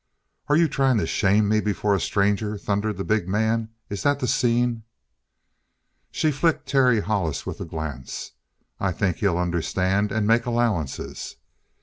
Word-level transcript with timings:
"Are 0.47 0.55
you 0.57 0.67
trying 0.67 0.97
to 0.97 1.05
shame 1.05 1.47
me 1.47 1.59
before 1.61 1.93
a 1.93 1.99
stranger?" 1.99 2.57
thundered 2.57 2.97
the 2.97 3.03
big 3.03 3.27
man. 3.27 3.69
"Is 3.87 4.01
that 4.01 4.17
the 4.17 4.27
scene?" 4.27 4.81
She 6.09 6.31
flicked 6.31 6.67
Terry 6.67 7.01
Hollis 7.01 7.45
with 7.45 7.61
a 7.61 7.65
glance. 7.65 8.31
"I 8.79 8.93
think 8.93 9.17
he'll 9.17 9.37
understand 9.37 10.11
and 10.11 10.25
make 10.25 10.47
allowances." 10.47 11.35